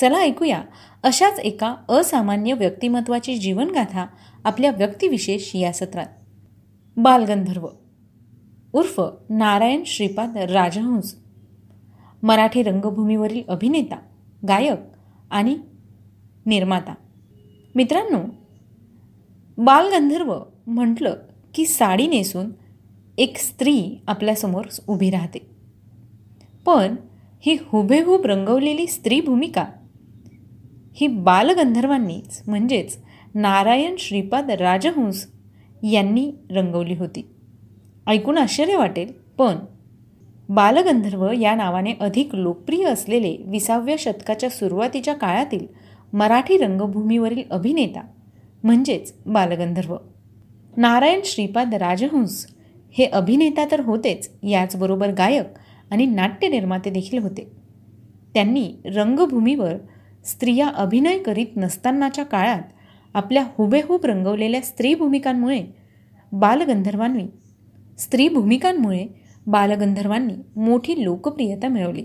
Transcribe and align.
चला 0.00 0.18
ऐकूया. 0.18 0.62
अशाच 1.02 1.38
एका 1.38 1.74
असामान्य 1.88 2.52
व्यक्तिमत्वाची 2.52 3.36
जीवनगाथा 3.36 4.06
आपल्या 4.44 4.70
व्यक्तिविशेष 4.70 5.56
या 5.56 5.72
सत्रात. 5.72 6.06
बालगंधर्व. 6.96 7.66
उर्फ 8.72 9.00
नारायण 9.30 9.82
श्रीपाद 9.86 10.36
राजहंस. 10.36 11.14
मराठी 12.22 12.62
रंगभूमीवरील 12.62 13.42
अभिनेता 13.48 13.96
गायक 14.48 14.78
आणि 15.30 15.56
निर्माता. 16.46 16.94
मित्रांनो 17.74 18.18
बालगंधर्व 19.58 20.40
म्हटलं 20.66 21.14
की 21.54 21.66
साडी 21.66 22.06
नेसून 22.06 22.50
एक 23.18 23.38
स्त्री 23.38 24.02
आपल्यासमोर 24.06 24.64
उभी 24.86 25.10
राहते. 25.10 25.50
पण 26.66 26.96
ही 27.40 27.56
हुबेहूब 27.60 28.26
रंगवलेली 28.26 28.86
स्त्री 28.86 29.20
भूमिका 29.20 29.64
ही 30.92 31.06
बालगंधर्वांनीच 31.06 32.42
म्हणजेच 32.46 32.98
नारायण 33.34 33.94
श्रीपाद 33.98 34.50
राजहंस 34.50 35.26
यांनी 35.82 36.32
रंगवली 36.50 36.94
होती. 36.94 37.26
ऐकून 38.06 38.38
आश्चर्य 38.38 38.76
वाटेल 38.76 39.12
पण 39.38 39.56
बालगंधर्व 40.48 41.32
या 41.32 41.54
नावाने 41.54 41.92
अधिक 42.00 42.34
लोकप्रिय 42.34 42.84
असलेले 42.84 43.36
विसाव्या 43.46 43.94
शतकाच्या 43.98 44.50
सुरुवातीच्या 44.50 45.14
काळातील 45.14 45.66
मराठी 46.12 46.58
रंगभूमीवरील 46.58 47.42
अभिनेता 47.50 48.02
म्हणजेच 48.64 49.14
बालगंधर्व. 49.26 49.96
नारायण 50.76 51.20
श्रीपाद 51.24 51.74
राजहंस 51.74 52.46
हे 52.98 53.04
अभिनेता 53.04 53.64
तर 53.70 53.80
होतेच 53.80 54.30
याचबरोबर 54.42 55.08
गायक 55.12 55.46
आणि 55.90 56.06
नाट्यनिर्माते 56.06 56.90
देखील 56.90 57.18
होते. 57.18 57.50
त्यांनी 58.34 58.72
रंगभूमीवर 58.84 59.74
स्त्रिया 60.24 60.68
अभिनय 60.68 61.18
करीत 61.18 61.46
नसतानाच्या 61.56 62.24
काळात 62.24 62.62
आपल्या 63.14 63.44
हुबेहूब 63.58 64.04
रंगवलेल्या 64.04 64.60
स्त्री 64.60 64.94
भूमिकांमुळे 64.94 65.64
बालगंधर्वांनी 66.32 67.26
स्त्री 67.98 68.28
भूमिकांमुळे 68.28 69.06
बालगंधर्वांनी 69.46 70.60
मोठी 70.60 71.04
लोकप्रियता 71.04 71.68
मिळवली. 71.68 72.04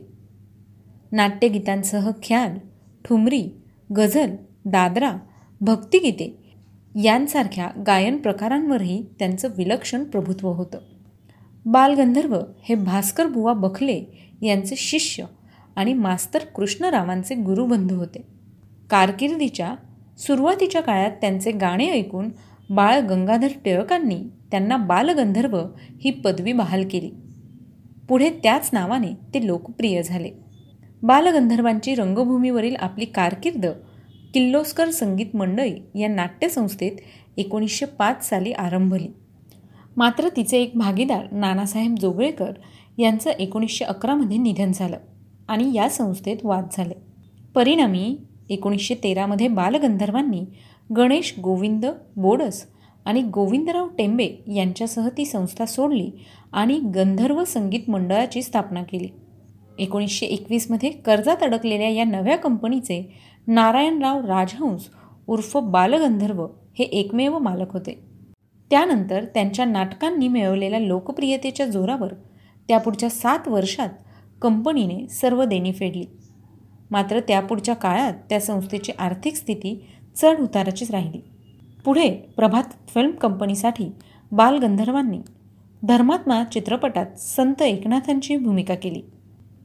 नाट्यगीतांसह 1.11 2.11
ख्याल 2.23 2.57
ठुमरी 3.05 3.49
गझल 3.97 4.35
दादरा 4.65 5.17
भक्तिगीते 5.61 6.55
यांसारख्या 7.03 7.69
गायन 7.87 8.17
प्रकारांवरही 8.17 9.05
त्यांचं 9.19 9.49
विलक्षण 9.57 10.03
प्रभुत्व 10.03 10.49
होतं. 10.49 10.79
बालगंधर्व 11.65 12.39
हे 12.63 12.75
भास्कर 12.75 13.27
बुवा 13.27 13.53
बखले 13.53 14.03
यांचे 14.41 14.75
शिष्य 14.77 15.25
आणि 15.75 15.93
मास्तर 15.93 16.39
कृष्णरावांचे 16.39 17.35
गुरुबंधू 17.35 17.95
होते. 17.95 18.23
कारकिर्दीच्या 18.89 19.75
सुरुवातीच्या 20.17 20.81
काळात 20.81 21.11
त्यांचे 21.11 21.51
गाणे 21.51 21.89
ऐकून 21.89 22.29
बाळ 22.69 22.99
गंगाधर 22.99 23.47
टिळकांनी 23.65 24.19
त्यांना 24.51 24.77
बालगंधर्व 24.77 25.57
ही 26.01 26.11
पदवी 26.11 26.53
बहाल 26.53 26.87
केली. 26.91 27.11
पुढे 28.09 28.29
त्याच 28.29 28.69
नावाने 28.73 29.07
ते 29.33 29.47
लोकप्रिय 29.47 30.03
झाले. 30.03 30.31
बालगंधर्वांची 31.03 31.95
रंगभूमीवरील 31.95 32.75
आपली 32.75 33.05
कारकिर्द 33.05 33.65
किल्लोस्कर 34.33 34.89
संगीत 34.89 35.35
मंडळी 35.35 36.01
या 36.01 36.07
नाट्यसंस्थेत 36.07 36.91
एकोणीसशे 37.37 37.85
पाच 37.85 38.29
साली 38.29 38.51
आरंभली. 38.51 39.07
मात्र 39.97 40.27
तिचे 40.35 40.57
एक 40.57 40.71
भागीदार 40.75 41.31
नानासाहेब 41.31 41.95
जोगळेकर 42.01 42.51
यांचं 42.97 43.29
एकोणीसशे 43.29 43.85
अकरामध्ये 43.85 44.37
निधन 44.37 44.71
झालं. 44.71 44.97
आणि 45.47 45.71
या 45.73 45.89
संस्थेत 45.89 46.37
वाद 46.43 46.67
झाले. 46.71 46.93
परिणामी 47.55 48.15
एकोणीसशे 48.49 48.95
तेरामध्ये 48.95 49.47
बालगंधर्वांनी 49.47 50.43
गणेश 50.97 51.33
गोविंद 51.39 51.85
बोडस 52.15 52.65
आणि 53.05 53.21
गोविंदराव 53.23 53.87
टेंबे 53.87 54.29
यांच्यासह 54.47 55.07
ती 55.17 55.25
संस्था 55.25 55.65
सोडली 55.65 56.09
आणि 56.53 56.79
गंधर्व 56.95 57.43
संगीत 57.43 57.89
मंडळाची 57.89 58.41
स्थापना 58.41 58.83
केली. 58.83 59.07
एकोणीसशे 59.79 60.25
एकवीसमध्ये 60.25 60.89
कर्जात 60.89 61.43
अडकलेल्या 61.43 61.89
या 61.89 62.03
नव्या 62.03 62.37
कंपनीचे 62.37 63.01
नारायणराव 63.47 64.25
राजहंस 64.25 64.87
उर्फ 65.27 65.57
बालगंधर्व 65.57 66.45
हे 66.79 66.83
एकमेव 66.83 67.37
मालक 67.39 67.73
होते. 67.73 67.99
त्यानंतर 68.71 69.25
त्यांच्या 69.25 69.65
नाटकांनी 69.65 70.27
मिळवलेल्या 70.27 70.79
लोकप्रियतेच्या 70.79 71.65
जोरावर 71.65 72.13
त्यापुढच्या 72.69 73.09
सात 73.09 73.47
वर्षात 73.47 73.89
कंपनीने 74.45 75.07
सर्व 75.07 75.43
देणी 75.43 75.71
फेडली. 75.71 76.05
मात्र 76.91 77.19
त्यापुढच्या 77.19 77.75
काळात 77.75 78.13
त्या 78.29 78.39
संस्थेची 78.39 78.91
आर्थिक 78.99 79.35
स्थिती 79.35 79.85
चढ 80.15 80.39
उताराचीच 80.39 80.91
राहिली. 80.91 81.21
पुढे 81.85 82.09
प्रभात 82.09 82.63
फिल्म 82.87 83.11
कंपनीसाठी 83.11 83.85
बालगंधर्वांनी 84.31 85.19
धर्मात्मा 85.83 86.43
चित्रपटात 86.43 87.05
संत 87.19 87.61
एकनाथांची 87.61 88.37
भूमिका 88.37 88.75
केली. 88.75 89.01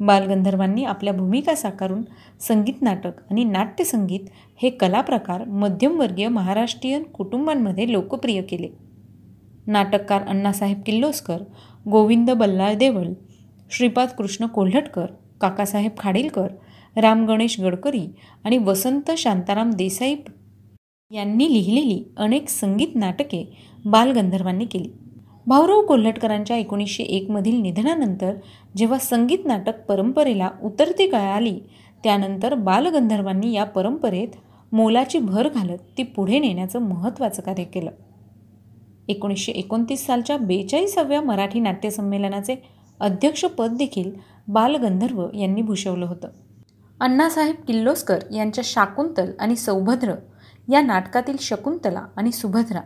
बालगंधर्वांनी 0.01 0.85
आपल्या 0.85 1.15
भूमिका 1.15 1.55
साकारून 1.55 2.03
संगीत 2.41 2.83
नाटक 2.83 3.13
आणि 3.31 3.45
नाट्यसंगीत 3.45 4.21
हे 4.63 4.71
कलाप्रकार 4.71 5.45
मध्यमवर्गीय 5.45 6.29
महाराष्ट्रीयन 6.29 7.03
कुटुंबांमध्ये 7.03 7.93
लोकप्रिय 7.93 8.43
केले. 8.43 8.69
नाटककार 9.67 10.23
अण्णासाहेब 10.23 10.81
किल्लोस्कर 10.87 11.39
गोविंद 11.91 12.31
बल्लाळ 12.31 12.75
देवळ 12.75 13.07
श्रीपाद 13.71 14.09
कृष्ण 14.09 14.47
कोल्हटकर 14.47 15.07
काकासाहेब 15.41 15.91
खाडीलकर 15.99 16.49
राम 16.97 17.27
गणेश 17.27 17.61
गडकरी 17.61 18.07
आणि 18.45 18.59
वसंत 18.59 19.11
शांताराम 19.19 19.71
देसाई 19.71 20.17
यांनी 21.11 21.53
लिहिलेली 21.53 22.05
अनेक 22.17 22.49
संगीत 22.49 22.89
नाटके 22.95 23.59
बालगंधर्वांनी 23.85 24.65
केली. 24.65 24.89
भाऊराव 25.47 25.87
कोल्हटकरांच्या 25.87 26.57
एकोणीसशे 26.57 27.03
एकमधील 27.03 27.61
निधनानंतर 27.61 28.35
जेव्हा 28.77 28.99
संगीत 28.99 29.39
नाटक 29.45 29.81
परंपरेला 29.89 30.51
उतरती 30.63 31.09
काळ 31.09 31.31
आली 31.31 31.59
त्यानंतर 32.05 32.55
बालगंधर्वांनी 32.55 33.53
या 33.53 33.65
परंपरेत 33.65 34.29
मोलाची 34.73 35.19
भर 35.19 35.49
घालत 35.49 35.79
ती 35.99 36.03
पुढे 36.03 36.39
नेण्याचं 36.39 36.79
महत्त्वाचं 36.79 37.43
कार्य 37.43 37.65
केलं. 37.65 37.91
एकोणीसशे 39.09 39.53
एकोणतीस 39.53 40.07
सालच्या 40.07 40.37
बेचाळीसाव्या 40.37 41.21
मराठी 41.23 41.61
नाट्यसंमेलनाचे 41.61 42.80
अध्यक्षपद 43.00 43.77
देखील 43.77 44.11
बालगंधर्व 44.49 45.27
यांनी 45.34 45.62
भूषवलं 45.62 46.06
होतं. 46.06 46.28
अण्णासाहेब 47.00 47.56
किल्लोस्कर 47.69 48.19
यांच्या 48.33 48.65
शाकुंतल 48.65 49.31
आणि 49.41 49.56
सौभद्र 49.56 50.15
या 50.69 50.81
नाटकातील 50.81 51.37
शकुंतला 51.41 52.06
आणि 52.16 52.33
सुभद्रा 52.33 52.81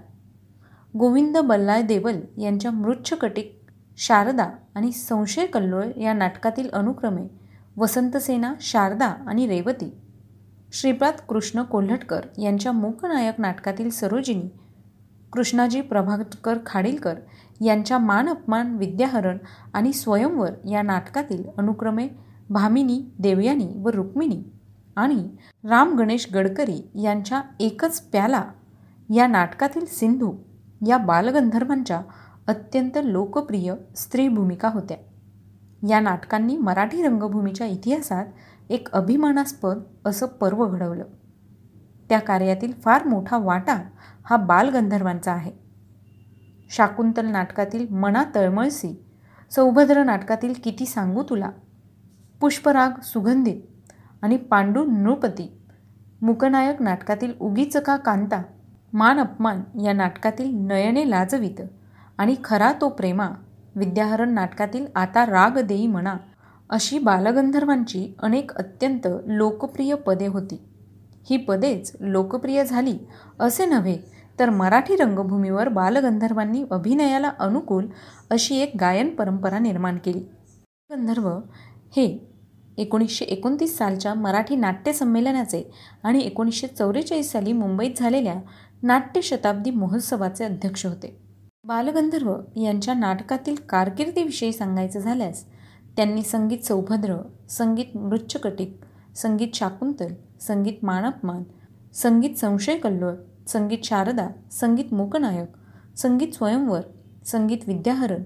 गोविंद 0.99 1.39
बल्लाळ 1.39 1.83
देवल 1.83 2.21
यांच्या 2.39 2.71
मृच्छकटिक 2.71 3.59
शारदा 3.97 4.49
आणि 4.75 4.93
संशय 4.93 5.47
कल्लोळ 5.47 6.01
या 6.01 6.13
नाटकातील 6.13 6.69
अनुक्रमे 6.71 7.27
वसंतसेना 7.77 8.53
शारदा 8.61 9.07
आणि 9.07 9.47
रेवती 9.47 9.91
श्रीपाद 10.73 11.15
कृष्ण 11.29 11.63
कोल्हटकर 11.63 12.21
यांच्या 12.39 12.73
मूकनायक 12.73 13.41
नाटकातील 13.41 13.91
सरोजिनी 13.91 14.49
कृष्णाजी 15.33 15.81
प्रभाकर 15.81 16.59
खाडीलकर 16.67 17.15
यांच्या 17.65 17.99
मान 17.99 18.29
अपमान 18.29 18.77
विद्याहरण 18.77 19.39
आणि 19.75 19.93
स्वयंवर 19.93 20.51
या 20.69 20.83
नाटकातील 20.83 21.45
अनुक्रमे 21.59 22.09
भामिनी 22.51 23.13
देवयानी 23.19 23.69
व 23.77 23.89
रुक्मिणी 23.89 24.43
आणि 24.97 25.29
राम 25.65 25.99
गणेश 25.99 26.29
गडकरी 26.35 26.91
यांच्या 27.03 27.43
एकच 27.61 28.01
प्याला 28.01 28.45
या 29.15 29.27
नाटकातील 29.27 29.85
सिंधू 29.85 30.33
या 30.87 30.99
बालगंधर्वांच्या 30.99 32.01
अत्यंत 32.47 32.99
लोकप्रिय 33.05 33.75
स्त्री 33.97 34.29
भूमिका 34.29 34.69
होत्या. 34.69 34.97
या 35.89 36.01
नाटकांनी 36.01 36.57
मराठी 36.57 37.03
रंगभूमीच्या 37.03 37.67
इतिहासात 37.67 38.27
एक 38.71 38.89
अभिमानास्पद 38.93 39.79
असं 40.05 40.27
पर्व 40.27 40.67
घडवलं. 40.67 41.05
त्या 42.09 42.19
कार्यातील 42.19 42.73
फार 42.73 43.07
मोठा 43.07 43.39
वाटा 43.39 43.83
हा 44.25 44.37
बालगंधर्वांचा 44.37 45.33
आहे. 45.33 45.64
शाकुंतल 46.71 47.27
नाटकातील 47.27 47.95
मना 47.95 48.25
तळमळसी 48.35 49.05
सौभद्र 49.51 50.03
नाटकातील 50.03 50.55
किती 50.65 50.87
सांगू 50.87 51.23
तुला? 51.23 51.51
पुष्पराग 52.41 52.91
सुगंधित 53.03 53.61
आणि 54.23 54.37
पांडू 54.37 54.85
नृपती. 54.85 55.59
मुकनायक 56.23 56.83
नाटकातील 56.83 57.33
उगीच 57.41 57.77
का 57.77 57.97
कांता? 57.97 58.43
मान 58.93 59.19
अपमान 59.19 59.81
या 59.81 59.93
नाटकातील 59.93 60.67
नयने 60.67 61.11
लाजवित. 61.11 61.61
आणि 62.19 62.35
खरा 62.45 62.73
तो 62.81 62.89
प्रेमा. 62.89 63.29
विद्याहरण 63.77 64.31
नाटकातील 64.31 64.87
आता 64.95 65.27
राग 65.27 65.59
देई 65.59 65.87
म्हणा 65.87 66.17
अशी 66.71 66.99
बालगंधर्वांची 66.99 68.15
अनेक 68.23 68.53
अत्यंत 68.53 69.09
लोकप्रिय 69.27 69.95
पदे 69.95 70.27
होती. 70.27 70.61
ही 71.31 71.37
पदेच 71.37 71.97
लोकप्रिय 72.01 72.65
झाली 72.65 72.99
असे 73.41 73.67
नव्हे 73.67 74.14
तर 74.39 74.51
मराठी 74.51 74.97
रंगभूमीवर 74.97 75.69
बालगंधर्वांनी 75.69 76.65
अभिनयाला 76.71 77.31
अनुकूल 77.39 77.87
अशी 78.31 78.57
एक 78.57 78.77
गायन 78.81 79.15
परंपरा 79.15 79.59
निर्माण 79.59 79.99
केली. 79.99 80.21
गंधर्व 80.91 81.29
हे 81.97 82.07
एकोणीसशे 82.79 83.25
एकोणतीस 83.25 83.77
सालच्या 83.79 84.15
मराठी 84.15 84.57
नाट्य 84.57 84.93
संमेलनाचे 84.93 85.63
आणि 86.03 86.21
एकोणीसशे 86.21 86.67
चौवेचाळीस 86.67 87.31
साली 87.33 87.53
मुंबईत 87.53 87.99
झालेल्या 87.99 88.35
नाट्य 88.83 89.21
शताब्दी 89.23 89.71
महोत्सवाचे 89.71 90.45
अध्यक्ष 90.45 90.87
होते. 90.87 91.17
बालगंधर्व 91.65 92.35
यांच्या 92.57 92.95
नाटकातील 92.95 93.55
कारकिर्दीविषयी 93.69 94.53
सांगायचं 94.53 95.01
झाल्यास 95.01 95.45
त्यांनी 95.97 96.23
संगीत 96.23 96.65
सौभद्र 96.65 97.17
संगीत 97.51 97.97
मृच्छकटिक 97.97 98.75
संगीत 99.17 99.55
शाकुंतल 99.55 100.13
संगीत 100.41 100.85
मानापमान 100.85 101.43
संगीत 101.95 102.35
संशय 102.37 102.77
कल्लोळ 102.79 103.15
संगीत 103.47 103.79
शारदा 103.85 104.29
संगीत 104.53 104.95
मूकनायक 104.95 105.49
संगीत 105.97 106.33
स्वयंवर 106.33 106.81
संगीत 107.27 107.59
विद्याहरण 107.67 108.23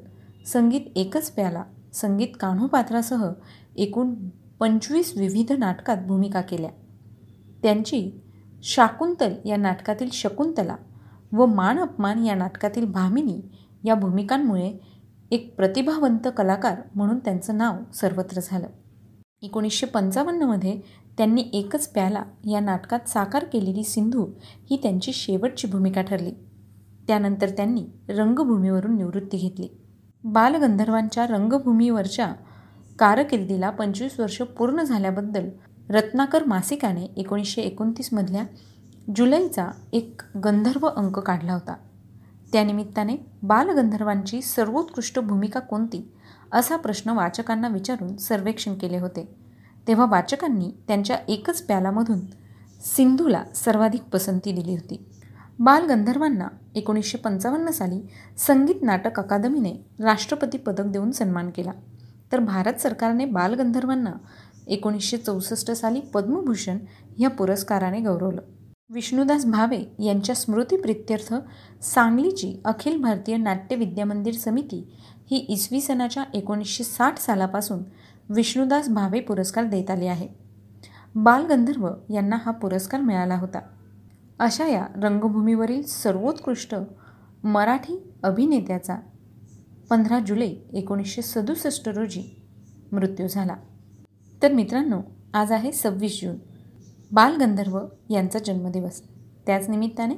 संगीत 0.47 0.81
एकच 0.97 1.31
प्याला 1.31 1.65
संगीत 1.93 2.29
कान्होपात्रासह 2.41 3.29
एकूण 3.77 4.15
पंचवीस 4.61 5.17
विविध 5.17 5.53
नाटकात 5.53 5.97
भूमिका 5.97 6.41
केल्या. 6.41 6.71
त्यांची 7.63 8.21
शाकुंतल 8.63 9.35
या 9.45 9.57
नाटकातील 9.57 10.09
शकुंतला 10.13 10.77
व 11.33 11.47
मान 11.47 11.79
अपमान 11.79 12.25
या 12.25 12.35
नाटकातील 12.35 12.85
भामिनी 12.85 13.41
या 13.85 13.95
भूमिकांमुळे 13.95 14.73
एक 15.31 15.57
प्रतिभावंत 15.57 16.29
कलाकार 16.37 16.81
म्हणून 16.95 17.19
त्यांचं 17.19 17.57
नाव 17.57 17.77
सर्वत्र 17.95 18.41
झालं. 18.43 18.67
एकोणीसशे 19.43 19.87
पंचावन्नमध्ये 19.87 20.81
त्यांनी 21.19 21.45
एकच 21.53 21.89
प्याला. 21.89 22.23
या 22.51 22.61
नाटकात 22.61 23.09
साकार 23.09 23.45
केलेली 23.45 23.85
सिंधू 23.85 24.27
ही 24.41 24.77
त्यांची 24.83 25.13
शेवटची 25.13 25.67
भूमिका 25.67 26.03
ठरली. 26.03 26.31
त्यानंतर 27.07 27.49
त्यांनी 27.49 27.85
रंगभूमीवरून 28.09 28.97
निवृत्ती 28.97 29.37
घेतली. 29.37 29.69
बालगंधर्वांच्या 30.25 31.27
रंगभूमीवरच्या 31.27 32.33
कारकिर्दीला 32.99 33.71
पंचवीस 33.71 34.21
वर्ष 34.21 34.43
पूर्ण 34.43 34.83
झाल्याबद्दल 34.83 35.49
रत्नाकर 35.91 36.45
मासिकाने 36.45 37.05
एकोणीसशे 37.17 37.63
एकोणतीसमधल्या 37.63 38.45
जुलैचा 39.17 39.69
एक 39.93 40.21
गंधर्व 40.45 40.87
अंक 40.87 41.19
काढला 41.19 41.53
होता. 41.53 41.77
त्यानिमित्ताने 42.53 43.17
बालगंधर्वांची 43.43 44.43
सर्वोत्कृष्ट 44.43 45.19
भूमिका 45.19 45.61
कोणती 45.61 46.13
असा 46.53 46.77
प्रश्न 46.77 47.11
वाचकांना 47.11 47.69
विचारून 47.69 48.17
सर्वेक्षण 48.17 48.75
केले 48.75 48.99
होते. 48.99 49.48
तेव्हा 49.89 50.07
वाचकांनी 50.07 50.71
त्यांच्या 50.89 51.17
एकच 51.29 51.63
प्यालामधून 51.63 52.21
सिंधूला 52.97 53.43
सर्वाधिक 53.55 54.03
पसंती 54.03 54.53
दिली 54.53 54.71
होती. 54.71 55.05
बालगंधर्वांना 55.59 56.49
एकोणीसशे 56.75 57.19
पंचावन्न 57.19 57.71
साली 57.71 58.01
संगीत 58.39 58.83
नाटक 58.83 59.21
अकादमीने 59.21 59.73
राष्ट्रपती 60.01 60.59
पदक 60.59 60.85
देऊन 60.85 61.11
सन्मान 61.11 61.51
केला. 61.51 61.73
तर 62.33 62.39
भारत 62.39 62.81
सरकारने 62.81 63.25
बालगंधर्वांना 63.25 64.13
एकोणीसशे 64.67 65.17
चौसष्ट 65.17 65.71
साली 65.71 66.01
पद्मभूषण 66.01 66.79
ह्या 67.19 67.31
पुरस्काराने 67.31 68.01
गौरवलं. 68.01 68.41
विष्णुदास 68.91 69.45
भावे 69.47 69.79
यांच्या 69.99 70.35
स्मृतीप्रित्यर्थ 70.35 71.35
सांगलीची 71.85 72.61
अखिल 72.65 73.01
भारतीय 73.03 73.37
नाट्य 73.37 73.77
विद्यामंदिर 73.77 74.35
समिती 74.35 74.97
ही 75.31 75.37
इसवी 75.49 75.81
सनाच्या 75.81 76.25
एकोणीसशे 76.35 76.85
साठ 76.85 77.19
सालापासून 77.19 77.83
विष्णुदास 78.29 78.89
भावे 78.89 79.21
पुरस्कार 79.21 79.65
देत 79.65 79.91
आले 79.91 80.07
आहे 80.07 80.29
बालगंधर्व 81.15 81.89
यांना 82.11 82.37
हा 82.37 82.51
पुरस्कार 82.51 83.01
मिळाला 83.01 83.37
होता. 83.37 83.61
अशा 84.39 84.67
या 84.67 84.87
रंगभूमीवरील 85.03 85.83
सर्वोत्कृष्ट 85.83 86.75
मराठी 87.45 88.13
अभिनेत्याचा 88.23 88.97
पंधरा 89.91 90.19
जुलै 90.19 90.51
एकोणीसशे 90.73 91.23
सदुसष्ट 91.23 91.89
रोजी 91.89 92.23
मृत्यू 92.93 93.27
झाला. 93.27 93.57
तर 94.43 94.53
मित्रांनो 94.53 95.01
आज 95.35 95.53
आहे 95.53 95.73
सव्वीस 95.73 96.21
जून. 96.23 96.37
बालगंधर्व 97.13 97.79
यांचा 98.11 98.39
जन्मदिवस. 98.39 99.01
त्याच 99.47 99.69
निमित्ताने 99.69 100.15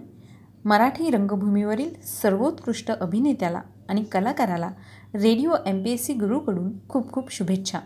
मराठी 0.65 1.11
रंगभूमीवरील 1.11 1.95
सर्वोत्कृष्ट 2.23 2.91
अभिनेत्याला 2.91 3.61
आणि 3.89 4.05
कलाकाराला 4.05 4.71
radio 5.15 5.55
M 5.67 5.83
P 5.85 5.91
S 5.91 6.07
C 6.07 6.15
गुरूकडून 6.15 6.73
खूप 6.89 7.13
खूप 7.13 7.33
शुभेच्छा. 7.33 7.79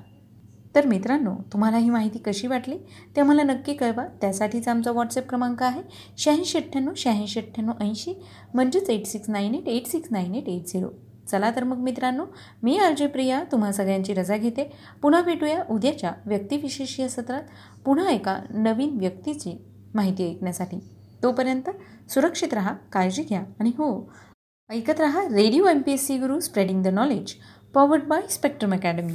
तर 0.74 0.86
मित्रांनो 0.86 1.34
तुम्हाला 1.52 1.76
ही 1.76 1.90
माहिती 1.90 2.18
कशी 2.18 2.46
वाटली 2.46 2.76
ते 3.16 3.20
आम्हाला 3.20 3.42
नक्की 3.42 3.74
कळवा. 3.74 4.04
त्यासाठीचा 4.20 4.70
आमचा 4.70 4.90
व्हॉट्सअप 4.90 5.28
क्रमांक 5.28 5.62
आहे 5.62 5.82
शहाऐंशी 6.18 6.58
अठ्ठ्याण्णव 6.58 6.92
शहाऐंशी 6.96 7.40
अठ्ठ्याण्णव 7.40 7.84
ऐंशी 7.84 8.14
म्हणजेच 8.54 8.90
eight 8.90 9.06
six 9.06 9.30
nine 9.30 9.54
eight 9.54 9.68
eight 9.68 9.86
six 9.86 10.08
nine 10.12 10.34
eight 10.34 10.48
eight 10.48 10.66
zero 10.66 10.88
चला 11.30 11.50
तर 11.56 11.64
मग 11.64 11.78
मित्रांनो 11.78 12.24
मी 12.62 12.76
अर्जय 12.78 13.06
प्रिया 13.06 13.42
तुम्हा 13.52 13.70
सगळ्यांची 13.72 14.14
रजा 14.14 14.36
घेते. 14.36 14.64
पुन्हा 15.02 15.20
भेटूया 15.22 15.62
उद्याच्या 15.70 16.12
व्यक्तिविशेष 16.26 16.98
या 17.00 17.08
सत्रात 17.08 17.42
पुन्हा 17.84 18.10
एका 18.10 18.36
नवीन 18.50 18.98
व्यक्तीची 18.98 19.56
माहिती 19.94 20.28
ऐकण्यासाठी. 20.30 20.78
तोपर्यंत 21.22 21.70
सुरक्षित 22.10 22.54
राहा 22.54 22.74
काळजी 22.92 23.22
घ्या 23.22 23.42
आणि 23.60 23.70
हो 23.78 23.88
ऐकत 24.70 25.00
रहा 25.00 25.22
radio 25.28 25.66
M 25.66 25.80
P 25.82 25.92
S 25.92 26.06
C 26.06 26.18
Guru 26.18 26.38
spreading 26.40 26.82
the 26.82 26.88
knowledge 26.88 27.34
powered 27.74 28.04
by 28.08 28.26
Spectrum 28.30 28.74
academy 28.74 29.14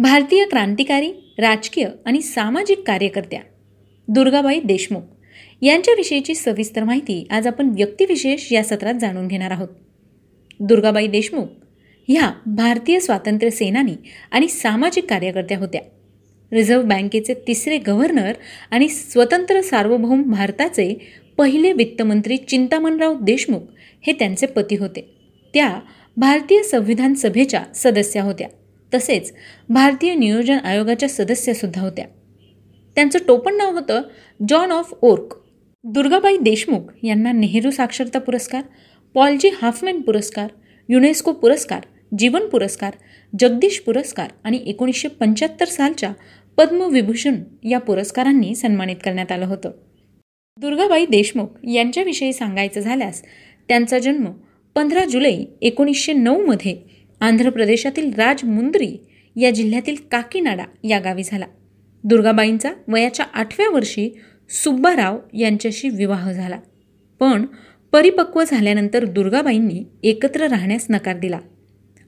भारतीय 0.00 0.44
क्रांतिकारी 0.44 1.12
राजकीय 1.38 1.86
आणि 2.06 2.20
सामाजिक 2.22 2.82
कार्यकर्त्या 2.86 3.40
दुर्गाबाई 4.08 4.60
देशमुख 4.64 5.00
यांच्याविषयीची 5.62 6.34
सविस्तर 6.34 6.84
माहिती 6.84 7.26
आज 7.30 7.46
आपण 7.46 7.68
व्यक्तिविशेष 7.68 8.52
या 8.52 8.64
सत्रात 8.64 8.94
जाणून 8.94 9.26
घेणार 9.28 9.50
आहोत. 9.50 9.68
दुर्गाबाई 10.60 11.06
देशमुख 11.06 11.46
ह्या 12.08 12.30
भारतीय 12.46 13.00
स्वातंत्र्य 13.00 13.50
सेनानी 13.50 13.94
आणि 14.30 14.48
सामाजिक 14.48 15.04
कार्यकर्त्या 15.04 15.58
होत्या. 15.58 15.80
रिझर्व्ह 16.52 16.86
बँकेचे 16.86 17.34
तिसरे 17.34 17.78
गव्हर्नर 17.78 18.32
आणि 18.70 18.88
स्वतंत्र 18.88 19.60
सार्वभौम 19.60 20.22
भारताचे 20.22 21.12
पहिले 21.38 21.72
वित्तमंत्री 21.72 22.36
चिंतामणराव 22.36 23.14
देशमुख 23.22 23.60
हे 24.06 24.12
त्यांचे 24.12 24.46
पती 24.46 24.76
होते. 24.76 25.14
त्या 25.54 25.80
भारतीय 26.16 26.62
संविधान 26.62 27.14
सभेच्या 27.14 27.64
सदस्या 27.74 28.22
होत्या. 28.22 28.48
तसेच 28.94 29.32
भारतीय 29.68 30.14
नियोजन 30.14 30.58
आयोगाच्या 30.58 31.08
सदस्यसुद्धा 31.08 31.80
होत्या. 31.80 32.04
त्यांचं 32.96 33.18
टोपण 33.28 33.56
नाव 33.56 33.72
होतं 33.72 34.02
Joan 34.48 34.70
of 34.70 34.94
Arc. 35.02 35.34
Durgabai 35.84 36.36
Deshmukh 36.36 36.80
यांना 37.02 37.32
नेहरू 37.32 37.70
साक्षरता 37.70 38.18
पुरस्कार 38.18 38.62
पॉलजी 39.14 39.50
हाफमॅन 39.62 40.00
पुरस्कार 40.00 40.50
युनेस्को 40.88 41.32
पुरस्कार 41.32 41.80
जीवन 42.18 42.46
पुरस्कार 42.46 42.92
जगदीश 43.40 43.78
पुरस्कार 43.78 44.28
आणि 44.44 44.62
एकोणीसशे 44.66 45.08
पंच्याहत्तर 45.08 45.64
सालच्या 45.64 46.12
पद्मविभूषण 46.56 47.34
या 47.64 47.78
पुरस्कारांनी 47.78 48.54
सन्मानित 48.54 48.96
करण्यात 49.04 49.32
आलं 49.32 49.46
होतं. 49.46 49.70
दुर्गाबाई 50.56 51.06
देशमुख 51.06 51.46
यांच्याविषयी 51.68 52.32
सांगायचं 52.32 52.80
झाल्यास 52.80 53.22
त्यांचा 53.68 53.98
जन्म 53.98 54.24
पंधरा 54.74 55.04
जुलै 55.04 55.36
एकोणीसशे 55.60 56.12
नऊमध्ये 56.12 56.97
आंध्र 57.20 57.50
प्रदेशातील 57.50 58.12
राजमुंद्री 58.14 58.96
या 59.36 59.50
जिल्ह्यातील 59.50 59.96
काकीनाडा 60.10 60.64
या 60.84 60.98
गावी 60.98 61.22
झाला. 61.24 61.46
दुर्गाबाईंचा 62.04 62.72
वयाच्या 62.88 63.26
आठव्या 63.34 63.70
वर्षी 63.70 64.14
सुब्बाराव 64.50 65.18
यांच्याशी 65.34 65.88
विवाह 65.88 66.32
झाला. 66.32 66.60
पण 67.20 67.46
परिपक्व 67.92 68.44
झाल्यानंतर 68.48 69.04
दुर्गाबाईंनी 69.04 69.84
एकत्र 70.02 70.46
राहण्यास 70.46 70.86
नकार 70.90 71.18
दिला 71.18 71.38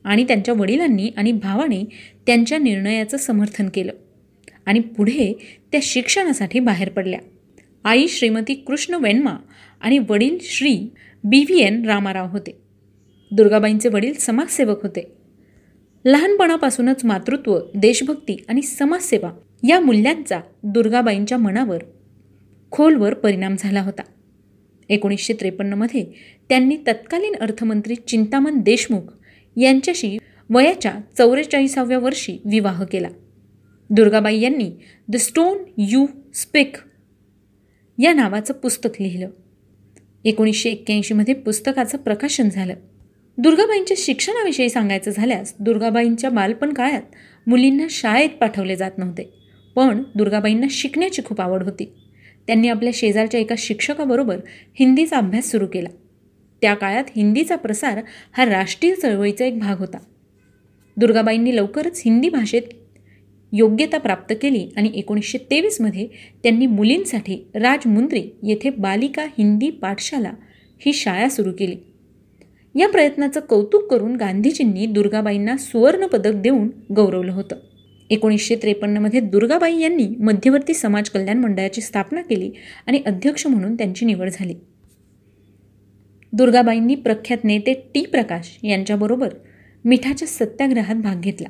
आणि 0.05 0.25
त्यांच्या 0.25 0.55
वडिलांनी 0.55 1.11
आणि 1.17 1.33
भावाने 1.33 1.85
त्यांच्या 2.27 2.59
निर्णयाचं 2.59 3.17
समर्थन 3.17 3.69
केलं 3.75 3.93
आणि 4.67 4.81
पुढे 4.81 5.39
त्या 5.73 5.81
शिक्षणासाठी 5.83 6.61
बाहेर 6.61 6.89
पडल्या. 6.89 7.21
आई 7.85 8.09
श्रीमती 8.09 8.55
कृष्ण 8.55 8.95
वेन्मा 8.95 9.35
आणि 9.81 9.99
वडील 9.99 10.39
Shri 10.41 10.79
B 11.25 11.41
V 11.41 11.63
N 11.63 11.85
Ramarao 11.85 12.27
होते. 12.31 12.70
दुर्गाबाईंचे 13.31 13.89
वडील 13.89 14.15
समाजसेवक 14.15 14.83
होते. 14.83 15.13
लहानपणापासूनच 16.05 17.05
मातृत्व 17.05 17.59
देशभक्ती 17.75 18.45
आणि 18.49 18.63
समाजसेवा 18.63 19.33
या 19.69 19.81
मूल्यांचा 19.81 20.41
दुर्गाबाईंच्या 20.63 21.39
मनावर 21.39 21.83
खोलवर 22.71 23.15
परिणाम 23.15 23.55
झाला 23.59 23.83
होता. 23.83 24.03
एकोणीसशे 24.89 25.33
त्रेपन्नमध्ये 25.33 26.07
त्यांनी 26.49 26.77
तत्कालीन 26.77 27.35
अर्थमंत्री 27.41 27.95
चिंतामण 27.95 28.61
देशमुख 28.61 29.13
यांच्याशी 29.57 30.19
वयाच्या 30.51 30.95
चौवेचाळीसाव्या 31.19 31.99
वर्षी 31.99 32.33
विवाह 32.45 32.85
केला. 32.85 33.09
दुर्गाबाई 33.91 34.41
यांनी 34.41 34.71
द 35.09 35.17
स्टोन 35.17 35.59
यू 35.79 36.07
स्पेक 36.35 36.77
या 37.99 38.13
नावाचं 38.13 38.55
पुस्तक 38.55 39.03
लिहिलं. 39.03 39.29
एकोणीसशे 40.25 40.71
एक्क्याऐंशीमध्ये 40.71 41.35
पुस्तकाचं 41.35 41.99
प्रकाशन 41.99 42.49
झालं. 42.49 42.75
दुर्गाबाईंच्या 43.43 43.95
शिक्षणाविषयी 44.01 44.71
सांगायचं 44.71 45.11
झाल्यास 45.11 45.55
दुर्गाबाईंच्या 45.61 46.31
बालपण 46.31 46.73
काळात 46.73 47.03
मुलींना 47.47 47.87
शाळेत 47.91 48.29
पाठवले 48.29 48.77
जात 48.77 48.91
नव्हते. 48.99 49.23
पण 49.77 50.03
दुर्गाबाईंना 50.15 50.67
शिकण्याची 50.71 51.23
खूप 51.25 51.41
आवड 51.41 51.63
होती. 51.63 51.93
त्यांनी 52.47 52.69
आपल्या 52.69 52.93
शेजारच्या 52.95 53.41
एका 53.41 53.55
शिक्षकाबरोबर 53.59 54.37
हिंदीचा 54.79 55.17
अभ्यास 55.17 55.51
सुरू 55.51 55.67
केला. 55.67 55.89
त्या 56.61 56.75
काळात 56.75 57.05
हिंदीचा 57.17 57.57
प्रसार 57.57 58.01
हा 58.33 58.45
राष्ट्रीय 58.45 58.95
चळवळीचा 58.95 59.45
एक 59.45 59.59
भाग 59.59 59.79
होता. 59.79 59.99
दुर्गाबाईंनी 60.97 61.57
लवकरच 61.57 62.03
हिंदी 62.05 62.29
भाषेत 62.29 62.63
योग्यता 63.53 63.99
प्राप्त 63.99 64.35
केली 64.43 64.69
आणि 64.77 64.91
एकोणीसशे 64.95 65.39
तेवीसमध्ये 65.39 66.09
त्यांनी 66.43 66.67
मुलींसाठी 66.67 67.51
राजमुंद्री 67.55 68.31
येथे 68.43 68.71
बालिका 68.71 69.25
हिंदी 69.25 69.71
पाठशाला 69.71 70.33
ही 70.79 70.93
शाळा 70.93 71.29
सुरू 71.29 71.53
केली. 71.59 71.77
या 72.75 72.89
प्रयत्नाचं 72.89 73.41
कौतुक 73.41 73.91
करून 73.91 74.17
गांधीजींनी 74.17 74.87
दुर्गाबाईंना 74.87 75.57
सुवर्णपदक 75.57 76.33
देऊन 76.33 76.71
गौरवलं 76.97 77.33
होतं. 77.33 77.57
एकोणीसशे 78.11 78.57
त्रेपन्नमध्ये 78.57 79.21
दुर्गाबाई 79.21 79.79
यांनी 79.79 80.09
मध्यवर्ती 80.19 80.75
समाज 80.75 81.09
कल्याण 81.09 81.39
मंडळाची 81.39 81.81
स्थापना 81.81 82.23
केली 82.23 82.51
आणि 82.87 83.03
अध्यक्ष 83.07 83.47
म्हणून 83.47 83.75
त्यांची 83.75 84.07
निवड 84.07 84.31
झाली. 84.33 84.55
दुर्गाबाईंनी 86.33 86.95
प्रख्यात 86.95 87.45
नेते 87.45 87.75
टी. 87.95 88.03
प्रकाश 88.03 88.59
यांच्याबरोबर 88.63 89.29
मिठाच्या 89.85 90.29
सत्याग्रहात 90.29 90.95
भाग 90.95 91.21
घेतला. 91.21 91.49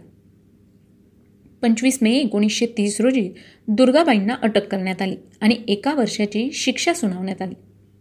पंचवीस 1.63 1.99
मे 2.03 2.13
एकोणीसशे 2.17 2.67
तीस 2.67 3.01
रोजी 3.01 3.31
दुर्गाबाईंना 3.69 4.35
अटक 4.43 4.67
करण्यात 4.67 5.03
आली 5.03 5.17
आणि 5.41 5.57
एका 5.69 5.95
वर्षाची 5.95 6.51
शिक्षा 6.53 6.93
सुनावण्यात 6.93 7.43
आली. 7.43 7.55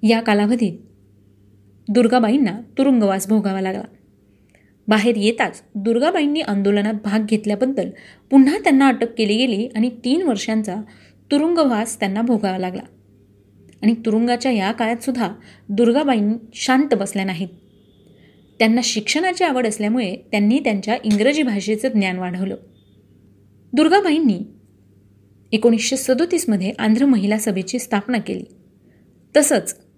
या 0.08 0.22
कालावधीत 0.22 0.74
दुर्गाबाईंना 1.90 2.62
तुरुंगवास 2.78 3.28
भोगावा 3.28 3.62
लागला. 3.62 3.84
बाहेर 4.88 5.16
येताच 5.18 5.64
दुर्गाबाईंनी 5.76 6.42
आंदोलनात 6.42 6.94
भाग 6.94 7.26
घेतल्याबद्दल 7.26 7.90
पुन्हा 8.32 8.58
त्यांना 8.58 8.88
अटक 8.88 9.14
केली 9.18 9.38
गेली 9.38 9.68
आणि 9.68 9.90
तीन 9.90 10.22
वर्षांचा 10.22 10.76
तुरुंगवास 11.32 12.00
त्यांना 12.00 12.22
भोगावा 12.22 12.58
लागला. 12.58 12.82
आणि 13.82 13.94
तुरुंगाच्या 13.94 14.52
या 14.52 14.72
काळातसुद्धा 14.72 15.32
दुर्गाबाई 15.70 16.20
शांत 16.54 16.94
बसल्या 16.94 17.26
नाहीत. 17.26 17.48
त्यांना 18.60 18.82
शिक्षणाची 18.84 19.44
आवड 19.44 19.68
असल्यामुळे 19.68 20.16
त्यांनी 20.16 20.60
त्यांच्या 20.60 20.98
इंग्रजी 21.04 21.44
भाषेचं 21.44 21.88
ज्ञान 21.88 22.18
वाढवलं. 22.18 22.56
दुर्गाबाईंनी 23.74 24.40
एकोणीसशे 25.52 25.98
सदोतीसमध्ये 25.98 26.74
आंध्र 26.80 27.06
महिला 27.06 27.38
सभेची 27.38 27.80
स्थापना 27.80 28.18
केली. 28.18 28.44
तसंच 29.38 29.89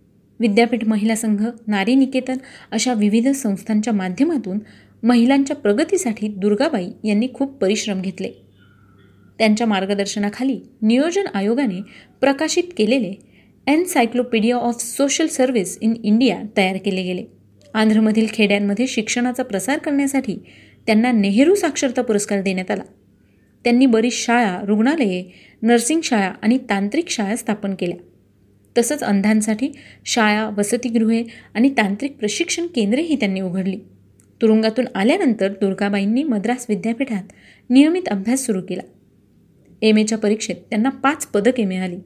विद्यापीठ 0.41 0.85
महिला 0.85 1.15
संघ 1.15 1.47
नारी 1.67 1.95
निकेतन 1.95 2.37
अशा 2.71 2.93
विविध 2.93 3.27
संस्थांच्या 3.27 3.93
माध्यमातून 3.93 4.59
महिलांच्या 5.03 5.55
प्रगतीसाठी 5.55 6.27
दुर्गाबाई 6.27 6.87
यांनी 7.03 7.27
खूप 7.33 7.51
परिश्रम 7.51 8.01
घेतले. 8.01 8.31
त्यांच्या 9.39 9.67
मार्गदर्शनाखाली 9.67 10.59
नियोजन 10.81 11.25
आयोगाने 11.33 11.81
प्रकाशित 12.21 12.63
केलेले 12.77 13.13
encyclopedia 13.67 14.55
of 14.55 14.81
social 14.81 15.27
service 15.27 15.77
in 15.81 15.93
India 16.03 16.41
तयार 16.57 16.77
केले 16.77 17.03
गेले. 17.03 17.25
आंध्रमधील 17.73 18.27
खेड्यांमध्ये 18.33 18.87
शिक्षणाचा 18.87 19.43
प्रसार 19.43 19.77
करण्यासाठी 19.77 20.35
त्यांना 20.87 21.11
नेहरू 21.11 21.55
साक्षरता 21.55 22.01
पुरस्कार 22.01 22.41
देण्यात 22.41 22.71
आला. 22.71 22.83
त्यांनी 23.63 23.85
बरीच 23.85 24.13
शाळा 24.13 24.61
रुग्णालये 24.67 25.23
नर्सिंग 25.61 26.01
शाळा 26.03 26.31
आणि 26.41 26.57
तांत्रिक 26.57 27.09
शाळा 27.09 27.35
स्थापन 27.35 27.75
केल्या. 27.75 28.10
तसंच 28.77 29.03
अंधांसाठी 29.03 29.69
शाळा 30.05 30.49
वसतिगृहे 30.57 31.23
आणि 31.53 31.69
तांत्रिक 31.69 32.17
प्रशिक्षण 32.17 32.67
केंद्रेही 32.67 33.15
त्यांनी 33.15 33.41
उघडली. 33.41 33.77
तुरुंगातून 34.41 34.85
आल्यानंतर 34.95 35.47
दुर्गाबाईंनी 35.47 36.23
मद्रास 36.23 36.65
विद्यापीठात 36.69 37.23
नियमित 37.69 38.07
अभ्यास 38.07 38.45
सुरू 38.45 38.61
केला. 38.61 38.81
एम 39.81 39.97
एच्या 39.97 40.17
परीक्षेत 40.17 40.55
त्यांना 40.55 40.89
पाच 40.89 41.25
पदके 41.25 41.65
मिळाली. 41.65 41.97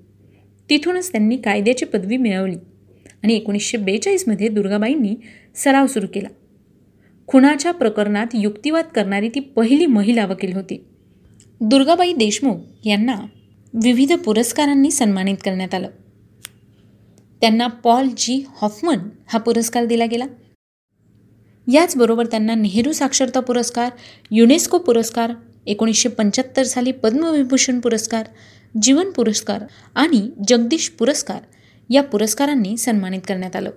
तिथूनच 0.69 1.11
त्यांनी 1.11 1.37
कायद्याची 1.37 1.85
पदवी 1.85 2.17
मिळवली 2.17 2.55
आणि 3.23 3.33
एकोणीसशे 3.33 3.77
बेचाळीसमध्ये 3.77 4.47
दुर्गाबाईंनी 4.47 5.15
सराव 5.55 5.87
सुरू 5.87 6.07
केला. 6.13 6.27
खुणाच्या 7.27 7.71
प्रकरणात 7.71 8.27
युक्तिवाद 8.33 8.85
करणारी 8.85 9.29
ती 9.29 9.39
पहिली 9.39 9.85
महिला 9.85 10.25
वकील 10.25 10.53
होती. 10.53 10.85
दुर्गाबाई 11.61 12.13
देशमुख 12.13 12.55
यांना 12.85 13.15
विविध 13.73 14.13
पुरस्कारांनी 14.13 14.91
सन्मानित 14.91 15.35
करण्यात 15.45 15.73
आलं. 15.73 15.89
त्यांना 17.41 17.67
पॉल 17.67 18.07
जी 18.17 18.43
हॉफमन 18.57 18.99
हा 19.27 19.39
पुरस्कार 19.39 19.85
दिला 19.85 20.05
गेला. 20.05 20.25
याचबरोबर 21.73 22.25
त्यांना 22.25 22.55
नेहरू 22.55 22.91
साक्षरता 22.91 23.39
पुरस्कार 23.39 23.91
युनेस्को 24.31 24.77
पुरस्कार 24.77 25.33
एकोणीसशे 25.65 26.09
पंच्याहत्तर 26.09 26.63
साली 26.63 26.91
पद्मविभूषण 26.91 27.79
पुरस्कार 27.79 28.25
जीवन 28.81 29.11
पुरस्कार 29.11 29.63
आणि 29.95 30.29
जगदीश 30.47 30.89
पुरस्कार 30.89 31.41
या 31.89 32.03
पुरस्कारांनी 32.03 32.77
सन्मानित 32.77 33.21
करण्यात 33.27 33.55
आलं. 33.55 33.71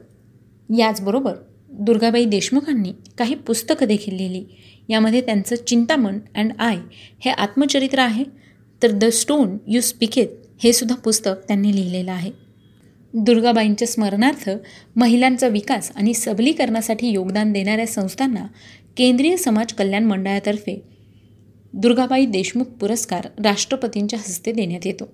याचबरोबर 0.79 1.35
दुर्गाबाई 1.71 2.25
देशमुखांनी 2.25 2.93
काही 3.19 3.35
पुस्तकं 3.35 3.87
देखील 3.87 4.15
लिहिली. 4.15 4.45
यामध्ये 4.88 5.21
त्यांचं 5.21 5.57
चिंतामण 5.67 6.19
अँड 6.35 6.53
आय 6.59 6.77
हे 7.21 7.31
आत्मचरित्र 7.31 7.99
आहे 7.99 8.25
तर 8.83 8.91
द 8.91 9.05
स्टोन 9.05 9.57
यू 9.67 9.81
स्पिकेत 9.81 10.29
हे 10.59 10.73
सुद्धा 10.73 10.95
पुस्तक 10.95 11.33
त्यांनी 11.49 11.75
लिहिलेलं 11.77 12.12
आहे. 12.12 12.48
दुर्गाबाईंच्या 13.15 13.88
स्मरणार्थ 13.88 14.50
महिलांचा 14.97 15.49
विकास 15.49 15.93
आणि 15.97 16.15
सबलीकरणासाठी 16.15 17.09
योगदान 17.09 17.53
देणाऱ्या 17.53 17.87
संस्थांना 17.87 18.47
केंद्रीय 18.97 19.37
समाज 19.37 19.73
कल्याण 19.73 20.05
मंडळातर्फे 20.05 20.83
दुर्गाबाई 21.73 22.27
देशमुख 22.27 22.65
पुरस्कार 22.65 23.29
राष्ट्रपतींच्या 23.45 24.19
हस्ते 24.19 24.53
देण्यात 24.53 24.87
येतो. 24.87 25.09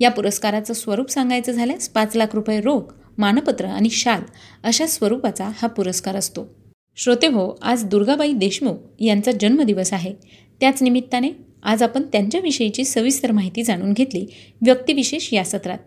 या 0.00 0.10
पुरस्काराचं 0.10 0.74
स्वरूप 0.74 1.10
सांगायचं 1.10 1.52
झाल्यास 1.52 1.88
पाच 1.88 2.16
लाख 2.16 2.26
रुपये 2.32 2.60
रोख 2.60 2.82
मानपत्र 3.18 3.64
आणि 3.64 3.90
शाल 3.90 4.20
अशा 4.62 4.86
स्वरूपाचा 4.86 5.50
हा 5.54 5.68
पुरस्कार 5.68 6.16
असतो. 6.16 6.54
श्रोते 6.96 7.26
हो 7.26 7.58
आज 7.62 7.84
दुर्गाबाई 7.84 8.32
देशमुख 8.32 8.74
यांचा 9.00 9.30
जन्मदिवस 9.40 9.92
आहे. 9.92 10.14
त्याच 10.60 10.82
निमित्ताने 10.82 11.30
आज 11.62 11.82
आपण 11.82 12.02
त्यांच्याविषयीची 12.02 12.84
सविस्तर 12.84 13.32
माहिती 13.32 13.62
जाणून 13.62 13.92
घेतली. 13.92 14.26
व्यक्तिविशेष 14.62 15.32
या 15.32 15.44
सत्रात. 15.44 15.78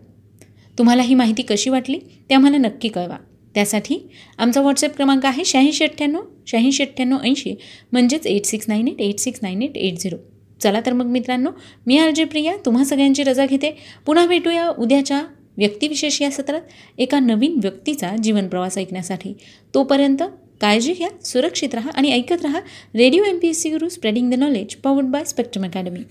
तुम्हाला 0.78 1.02
ही 1.02 1.14
माहिती 1.14 1.42
कशी 1.42 1.70
वाटली 1.70 1.98
ते 2.30 2.34
आम्हाला 2.34 2.56
नक्की 2.58 2.88
कळवा. 2.88 3.16
त्यासाठी 3.54 3.98
आमचा 4.38 4.60
व्हॉट्सअप 4.60 4.96
क्रमांक 4.96 5.26
आहे 5.26 5.44
शहाऐंशी 5.44 5.84
अठ्ठ्याण्णव 5.84 6.22
शहाऐंशी 6.46 6.82
अठ्ठ्याण्णव 6.82 7.18
ऐंशी 7.24 7.54
म्हणजेच 7.92 8.26
eight 8.26 8.44
six 8.46 8.68
nine 8.68 8.88
eight 8.88 9.00
eight 9.00 9.18
six 9.18 9.40
nine 9.42 9.62
eight 9.62 9.76
eight 9.76 9.98
zero 9.98 10.16
चला 10.62 10.80
तर 10.86 10.92
मग 10.92 11.06
मित्रांनो 11.06 11.50
मी 11.86 11.98
आर 11.98 12.10
जे 12.10 12.24
प्रिया 12.24 12.56
तुम्हा 12.66 12.84
सगळ्यांची 12.84 13.22
रजा 13.22 13.46
घेते. 13.46 13.70
पुन्हा 14.06 14.26
भेटूया 14.26 14.68
उद्याच्या 14.68 15.22
व्यक्तिविशेष 15.58 16.20
या 16.22 16.30
सत्रात 16.30 16.60
एका 16.98 17.18
नवीन 17.18 17.58
व्यक्तीचा 17.62 18.14
जीवनप्रवास 18.22 18.78
ऐकण्यासाठी. 18.78 19.32
तोपर्यंत 19.74 20.22
काळजी 20.60 20.92
घ्या 20.92 21.08
सुरक्षित 21.24 21.74
राहा 21.74 21.90
आणि 21.94 22.12
ऐकत 22.12 22.42
राहा 22.42 22.60
radio 22.94 23.24
M 23.24 23.38
P 23.38 23.48
S 23.48 23.62
C 23.62 23.70
Guru 23.70 23.88
spreading 23.88 24.30
the 24.30 24.34
knowledge 24.34 24.74
powered 24.74 25.06
by 25.06 25.24
Spectrum 25.24 25.64
academy 25.64 26.02